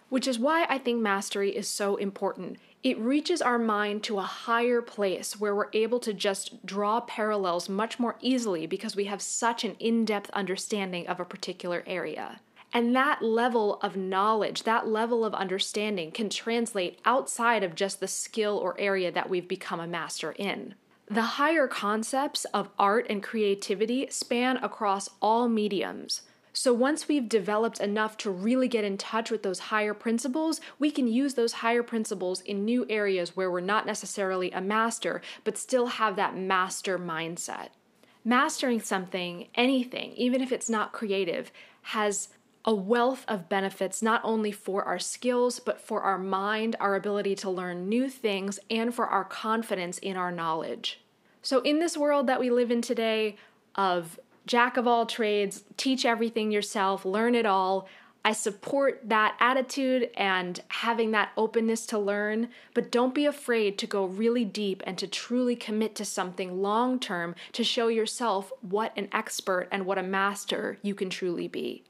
Which 0.09 0.27
is 0.27 0.37
why 0.37 0.65
I 0.69 0.77
think 0.77 1.01
mastery 1.01 1.55
is 1.55 1.67
so 1.67 1.95
important. 1.95 2.59
It 2.83 2.99
reaches 2.99 3.41
our 3.41 3.57
mind 3.57 4.03
to 4.03 4.19
a 4.19 4.23
higher 4.23 4.81
place 4.81 5.39
where 5.39 5.55
we're 5.55 5.69
able 5.73 5.99
to 6.01 6.13
just 6.13 6.65
draw 6.65 6.99
parallels 6.99 7.69
much 7.69 7.97
more 7.97 8.17
easily 8.19 8.67
because 8.67 8.95
we 8.95 9.05
have 9.05 9.21
such 9.21 9.63
an 9.63 9.75
in 9.79 10.03
depth 10.03 10.29
understanding 10.31 11.07
of 11.07 11.19
a 11.19 11.25
particular 11.25 11.83
area. 11.87 12.41
And 12.73 12.95
that 12.95 13.21
level 13.21 13.75
of 13.81 13.95
knowledge, 13.95 14.63
that 14.63 14.87
level 14.87 15.23
of 15.23 15.35
understanding 15.35 16.11
can 16.11 16.29
translate 16.29 16.99
outside 17.05 17.63
of 17.63 17.75
just 17.75 17.99
the 17.99 18.07
skill 18.07 18.57
or 18.57 18.79
area 18.79 19.11
that 19.11 19.29
we've 19.29 19.47
become 19.47 19.79
a 19.79 19.87
master 19.87 20.31
in. 20.31 20.73
The 21.05 21.21
higher 21.21 21.67
concepts 21.67 22.45
of 22.45 22.69
art 22.79 23.05
and 23.09 23.21
creativity 23.21 24.07
span 24.09 24.57
across 24.57 25.07
all 25.21 25.47
mediums. 25.47 26.23
So 26.51 26.73
once 26.73 27.07
we've 27.07 27.29
developed 27.29 27.79
enough 27.79 28.17
to 28.17 28.31
really 28.31 28.67
get 28.67 28.83
in 28.83 28.97
touch 28.97 29.29
with 29.29 29.43
those 29.43 29.59
higher 29.59 29.93
principles, 29.93 30.61
we 30.79 30.89
can 30.91 31.07
use 31.07 31.33
those 31.33 31.53
higher 31.53 31.83
principles 31.83 32.41
in 32.41 32.65
new 32.65 32.85
areas 32.89 33.35
where 33.35 33.51
we're 33.51 33.59
not 33.59 33.85
necessarily 33.85 34.51
a 34.51 34.61
master, 34.61 35.21
but 35.43 35.57
still 35.57 35.87
have 35.87 36.15
that 36.15 36.37
master 36.37 36.97
mindset. 36.97 37.69
Mastering 38.23 38.79
something, 38.79 39.47
anything, 39.55 40.13
even 40.13 40.41
if 40.41 40.51
it's 40.51 40.69
not 40.69 40.93
creative, 40.93 41.51
has 41.81 42.29
a 42.65 42.73
wealth 42.73 43.25
of 43.27 43.49
benefits 43.49 44.01
not 44.01 44.21
only 44.23 44.51
for 44.51 44.83
our 44.83 44.99
skills, 44.99 45.59
but 45.59 45.81
for 45.81 46.01
our 46.01 46.17
mind, 46.17 46.75
our 46.79 46.95
ability 46.95 47.35
to 47.35 47.49
learn 47.49 47.89
new 47.89 48.09
things, 48.09 48.59
and 48.69 48.93
for 48.93 49.07
our 49.07 49.25
confidence 49.25 49.97
in 49.97 50.15
our 50.15 50.31
knowledge. 50.31 51.01
So, 51.41 51.61
in 51.61 51.79
this 51.79 51.97
world 51.97 52.27
that 52.27 52.39
we 52.39 52.49
live 52.49 52.71
in 52.71 52.81
today 52.81 53.35
of 53.75 54.19
jack 54.45 54.77
of 54.77 54.87
all 54.87 55.05
trades, 55.05 55.63
teach 55.75 56.05
everything 56.05 56.51
yourself, 56.51 57.03
learn 57.03 57.35
it 57.35 57.45
all, 57.45 57.87
I 58.25 58.31
support 58.31 59.01
that 59.09 59.35
attitude 59.41 60.09
and 60.15 60.61
having 60.69 61.11
that 61.11 61.31
openness 61.35 61.85
to 61.87 61.99
learn, 61.99 62.49
but 62.73 62.89
don't 62.89 63.13
be 63.13 63.25
afraid 63.25 63.77
to 63.79 63.87
go 63.87 64.05
really 64.05 64.45
deep 64.45 64.81
and 64.85 64.97
to 64.97 65.07
truly 65.07 65.57
commit 65.57 65.95
to 65.95 66.05
something 66.05 66.61
long 66.61 66.99
term 66.99 67.35
to 67.51 67.65
show 67.65 67.89
yourself 67.89 68.53
what 68.61 68.93
an 68.95 69.09
expert 69.11 69.67
and 69.71 69.85
what 69.85 69.97
a 69.97 70.03
master 70.03 70.77
you 70.81 70.95
can 70.95 71.09
truly 71.09 71.49
be. 71.49 71.83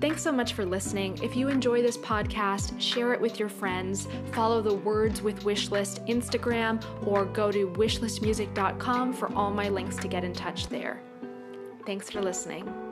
Thanks 0.00 0.22
so 0.22 0.32
much 0.32 0.52
for 0.52 0.66
listening. 0.66 1.18
If 1.22 1.36
you 1.36 1.48
enjoy 1.48 1.80
this 1.80 1.96
podcast, 1.96 2.78
share 2.80 3.14
it 3.14 3.20
with 3.20 3.38
your 3.38 3.48
friends, 3.48 4.08
follow 4.32 4.60
the 4.60 4.74
Words 4.74 5.22
with 5.22 5.44
Wishlist 5.44 6.06
Instagram, 6.08 6.84
or 7.06 7.24
go 7.24 7.50
to 7.50 7.68
wishlistmusic.com 7.68 9.12
for 9.12 9.32
all 9.34 9.50
my 9.50 9.68
links 9.68 9.96
to 9.96 10.08
get 10.08 10.24
in 10.24 10.32
touch 10.32 10.68
there. 10.68 11.00
Thanks 11.86 12.10
for 12.10 12.20
listening. 12.20 12.83